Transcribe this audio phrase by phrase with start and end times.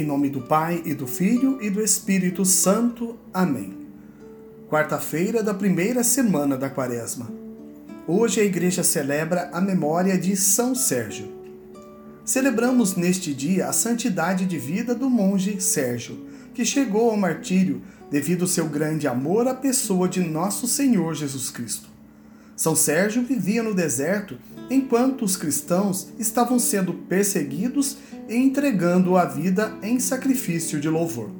[0.00, 3.18] Em nome do Pai e do Filho e do Espírito Santo.
[3.34, 3.76] Amém.
[4.66, 7.30] Quarta-feira da primeira semana da Quaresma.
[8.06, 11.30] Hoje a igreja celebra a memória de São Sérgio.
[12.24, 16.18] Celebramos neste dia a santidade de vida do monge Sérgio,
[16.54, 21.50] que chegou ao martírio devido ao seu grande amor à pessoa de nosso Senhor Jesus
[21.50, 21.90] Cristo.
[22.60, 24.36] São Sérgio vivia no deserto
[24.68, 27.96] enquanto os cristãos estavam sendo perseguidos
[28.28, 31.30] e entregando a vida em sacrifício de louvor.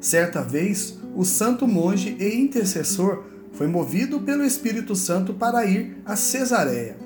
[0.00, 6.14] Certa vez, o santo monge e intercessor foi movido pelo Espírito Santo para ir a
[6.14, 6.96] Cesareia,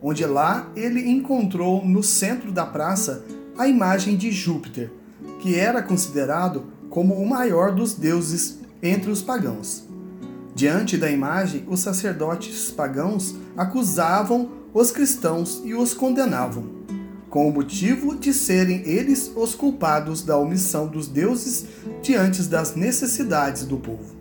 [0.00, 3.24] onde lá ele encontrou no centro da praça
[3.58, 4.88] a imagem de Júpiter,
[5.40, 9.84] que era considerado como o maior dos deuses entre os pagãos.
[10.54, 16.66] Diante da imagem, os sacerdotes pagãos acusavam os cristãos e os condenavam,
[17.28, 21.66] com o motivo de serem eles os culpados da omissão dos deuses
[22.00, 24.14] diante das necessidades do povo.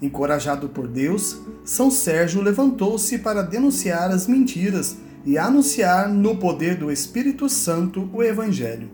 [0.00, 6.92] Encorajado por Deus, São Sérgio levantou-se para denunciar as mentiras e anunciar no poder do
[6.92, 8.90] Espírito Santo o Evangelho.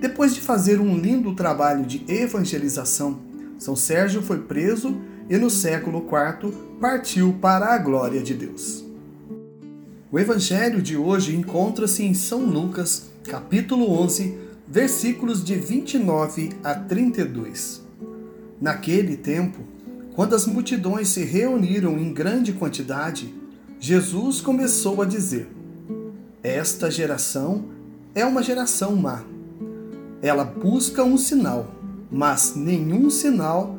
[0.00, 3.20] Depois de fazer um lindo trabalho de evangelização,
[3.58, 4.96] São Sérgio foi preso
[5.32, 8.84] e no século IV partiu para a glória de Deus.
[10.10, 14.36] O evangelho de hoje encontra-se em São Lucas, capítulo 11,
[14.68, 17.80] versículos de 29 a 32.
[18.60, 19.60] Naquele tempo,
[20.14, 23.34] quando as multidões se reuniram em grande quantidade,
[23.80, 25.48] Jesus começou a dizer:
[26.42, 27.70] Esta geração
[28.14, 29.24] é uma geração má.
[30.20, 31.74] Ela busca um sinal,
[32.10, 33.78] mas nenhum sinal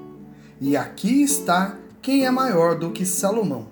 [0.61, 3.67] e aqui está quem é maior do que Salomão.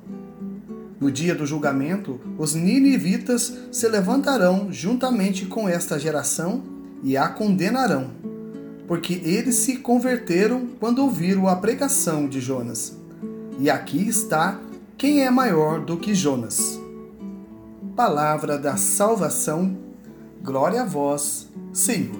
[1.00, 6.64] No dia do julgamento, os ninivitas se levantarão juntamente com esta geração
[7.04, 8.10] e a condenarão,
[8.88, 12.98] porque eles se converteram quando ouviram a pregação de Jonas.
[13.60, 14.60] E aqui está
[14.98, 16.80] quem é maior do que Jonas.
[17.96, 19.78] Palavra da salvação,
[20.42, 22.20] glória a vós, Senhor.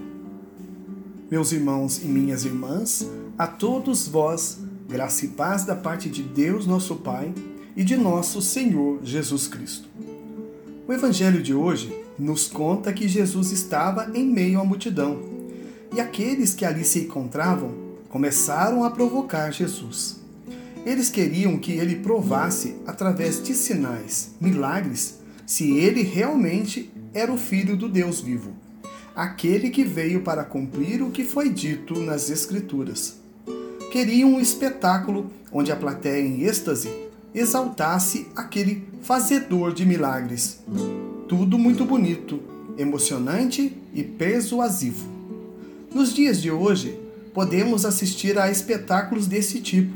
[1.30, 6.68] Meus irmãos e minhas irmãs, a todos vós, graça e paz da parte de Deus,
[6.68, 7.34] nosso Pai,
[7.74, 9.88] e de nosso Senhor Jesus Cristo.
[10.86, 15.22] O evangelho de hoje nos conta que Jesus estava em meio à multidão,
[15.96, 17.74] e aqueles que ali se encontravam
[18.10, 20.20] começaram a provocar Jesus.
[20.86, 27.78] Eles queriam que ele provasse, através de sinais, milagres, se ele realmente era o Filho
[27.78, 28.52] do Deus vivo,
[29.16, 33.19] aquele que veio para cumprir o que foi dito nas Escrituras
[33.90, 36.90] queriam um espetáculo onde a plateia em êxtase
[37.34, 40.60] exaltasse aquele fazedor de milagres.
[41.28, 42.40] Tudo muito bonito,
[42.78, 45.08] emocionante e persuasivo.
[45.94, 47.00] Nos dias de hoje,
[47.34, 49.96] podemos assistir a espetáculos desse tipo,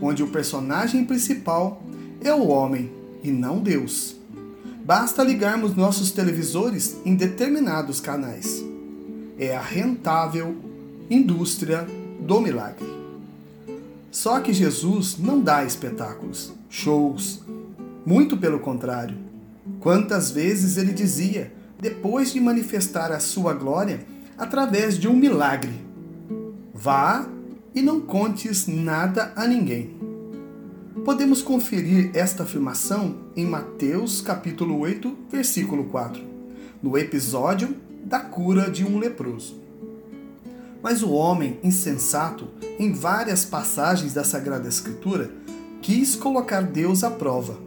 [0.00, 1.82] onde o personagem principal
[2.20, 2.90] é o homem
[3.22, 4.16] e não Deus.
[4.84, 8.64] Basta ligarmos nossos televisores em determinados canais.
[9.38, 10.56] É a rentável
[11.10, 11.86] indústria
[12.20, 13.05] do milagre.
[14.10, 17.42] Só que Jesus não dá espetáculos, shows.
[18.04, 19.16] Muito pelo contrário.
[19.80, 24.06] Quantas vezes ele dizia, depois de manifestar a sua glória,
[24.38, 25.72] através de um milagre:
[26.72, 27.26] Vá
[27.74, 29.96] e não contes nada a ninguém.
[31.04, 36.22] Podemos conferir esta afirmação em Mateus capítulo 8, versículo 4,
[36.82, 39.65] no episódio da cura de um leproso.
[40.86, 42.46] Mas o homem insensato,
[42.78, 45.32] em várias passagens da Sagrada Escritura,
[45.82, 47.58] quis colocar Deus à prova.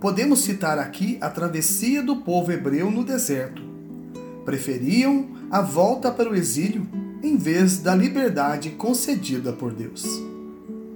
[0.00, 3.60] Podemos citar aqui a travessia do povo hebreu no deserto.
[4.44, 6.86] Preferiam a volta para o exílio
[7.24, 10.06] em vez da liberdade concedida por Deus.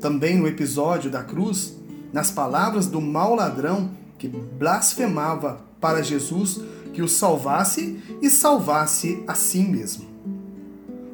[0.01, 1.77] Também no episódio da cruz,
[2.13, 6.61] nas palavras do mau ladrão que blasfemava para Jesus
[6.93, 10.12] que o salvasse e salvasse a si mesmo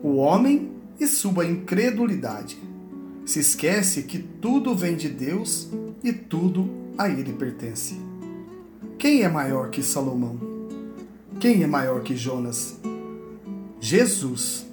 [0.09, 2.59] o homem e sua incredulidade.
[3.27, 5.69] Se esquece que tudo vem de Deus
[6.03, 8.01] e tudo a ele pertence.
[8.99, 10.41] Quem é maior que Salomão?
[11.39, 12.79] Quem é maior que Jonas?
[13.81, 14.67] Jesus.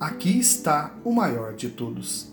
[0.00, 2.32] aqui está o maior de todos.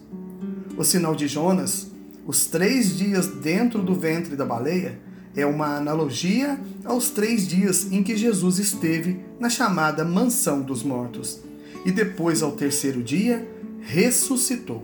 [0.77, 1.91] O sinal de Jonas,
[2.25, 4.97] os três dias dentro do ventre da baleia,
[5.35, 11.41] é uma analogia aos três dias em que Jesus esteve na chamada mansão dos mortos
[11.85, 13.47] e depois, ao terceiro dia,
[13.81, 14.83] ressuscitou.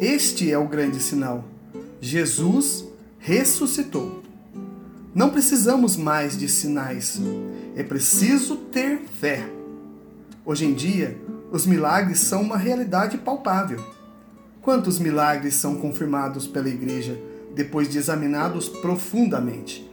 [0.00, 1.44] Este é o grande sinal.
[2.00, 2.84] Jesus
[3.18, 4.22] ressuscitou.
[5.14, 7.20] Não precisamos mais de sinais,
[7.74, 9.48] é preciso ter fé.
[10.44, 11.16] Hoje em dia,
[11.50, 13.82] os milagres são uma realidade palpável.
[14.60, 17.18] Quantos milagres são confirmados pela Igreja
[17.54, 19.90] depois de examinados profundamente?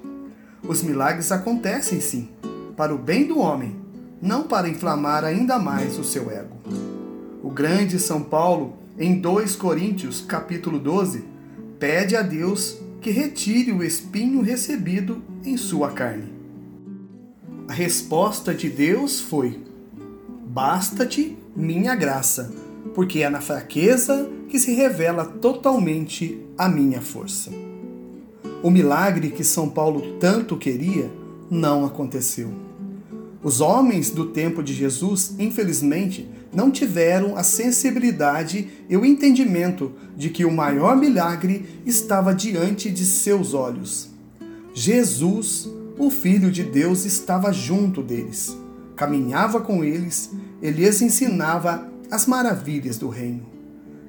[0.68, 2.30] Os milagres acontecem sim,
[2.76, 3.83] para o bem do homem,
[4.24, 6.56] não para inflamar ainda mais o seu ego.
[7.44, 11.26] O grande São Paulo, em 2 Coríntios, capítulo 12,
[11.78, 16.32] pede a Deus que retire o espinho recebido em sua carne.
[17.68, 19.62] A resposta de Deus foi:
[20.48, 22.50] Basta-te minha graça,
[22.96, 27.52] porque é na fraqueza que se revela totalmente a minha força.
[28.64, 31.12] O milagre que São Paulo tanto queria
[31.52, 32.63] não aconteceu.
[33.44, 40.30] Os homens do tempo de Jesus, infelizmente, não tiveram a sensibilidade e o entendimento de
[40.30, 44.10] que o maior milagre estava diante de seus olhos.
[44.74, 45.68] Jesus,
[45.98, 48.56] o Filho de Deus, estava junto deles,
[48.96, 50.32] caminhava com eles
[50.62, 53.46] e lhes ensinava as maravilhas do reino.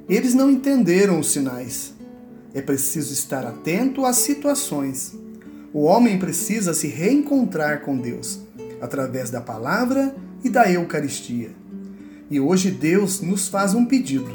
[0.09, 1.93] Eles não entenderam os sinais.
[2.53, 5.13] É preciso estar atento às situações.
[5.73, 8.45] O homem precisa se reencontrar com Deus
[8.81, 11.51] através da palavra e da Eucaristia.
[12.31, 14.31] E hoje Deus nos faz um pedido: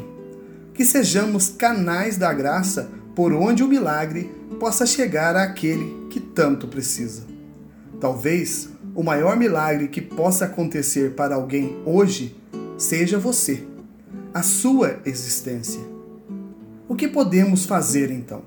[0.74, 7.22] que sejamos canais da graça por onde o milagre possa chegar àquele que tanto precisa.
[8.00, 12.36] Talvez o maior milagre que possa acontecer para alguém hoje
[12.78, 13.62] seja você,
[14.32, 15.80] a sua existência.
[16.88, 18.42] O que podemos fazer então?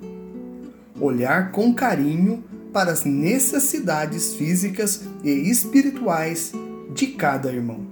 [1.00, 2.44] Olhar com carinho
[2.74, 6.52] para as necessidades físicas e espirituais
[6.94, 7.86] de cada irmão.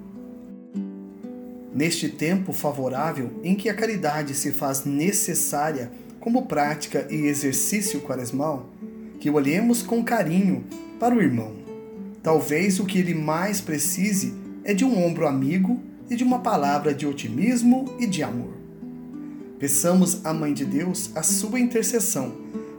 [1.74, 8.70] Neste tempo favorável em que a caridade se faz necessária como prática e exercício quaresmal,
[9.20, 10.66] que olhemos com carinho
[11.00, 11.54] para o irmão.
[12.22, 14.34] Talvez o que ele mais precise
[14.64, 15.80] é de um ombro amigo
[16.10, 18.54] e de uma palavra de otimismo e de amor.
[19.58, 22.34] Peçamos à Mãe de Deus a sua intercessão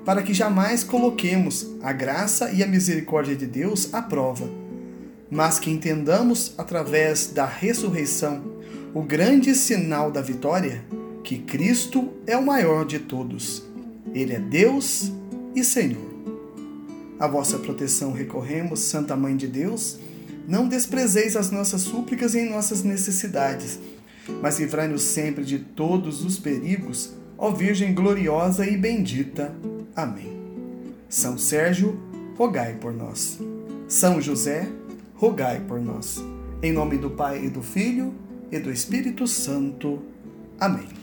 [0.04, 4.48] para que jamais coloquemos a graça e a misericórdia de Deus à prova,
[5.30, 8.42] mas que entendamos através da ressurreição
[8.94, 10.84] o grande sinal da vitória,
[11.24, 13.62] que Cristo é o maior de todos.
[14.12, 15.10] Ele é Deus
[15.54, 16.12] e Senhor.
[17.18, 19.98] A vossa proteção recorremos, Santa Mãe de Deus.
[20.46, 23.78] Não desprezeis as nossas súplicas e nossas necessidades,
[24.42, 29.54] mas livrai-nos sempre de todos os perigos, ó Virgem gloriosa e bendita.
[29.94, 30.40] Amém.
[31.08, 32.00] São Sérgio,
[32.36, 33.38] rogai por nós.
[33.88, 34.66] São José,
[35.14, 36.22] rogai por nós.
[36.62, 38.14] Em nome do Pai e do Filho
[38.50, 40.02] e do Espírito Santo.
[40.58, 41.01] Amém.